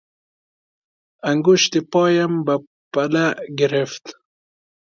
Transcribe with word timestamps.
انگشت 1.31 1.73
پایم 1.91 2.33
به 2.45 2.55
پله 2.91 3.25
گرفت. 3.59 4.05